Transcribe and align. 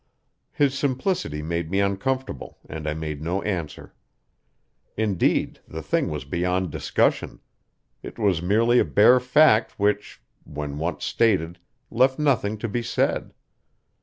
His 0.51 0.73
simplicity 0.75 1.43
made 1.43 1.69
me 1.69 1.79
uncomfortable, 1.79 2.57
and 2.67 2.87
I 2.89 2.95
made 2.95 3.21
no 3.21 3.43
answer. 3.43 3.93
Indeed, 4.97 5.59
the 5.67 5.83
thing 5.83 6.09
was 6.09 6.25
beyond 6.25 6.71
discussion; 6.71 7.39
it 8.01 8.17
was 8.17 8.41
merely 8.41 8.79
a 8.79 8.83
bare 8.83 9.19
fact 9.19 9.73
which, 9.77 10.19
when 10.43 10.79
once 10.79 11.05
stated, 11.05 11.59
left 11.91 12.17
nothing 12.17 12.57
to 12.57 12.67
be 12.67 12.81
said. 12.81 13.31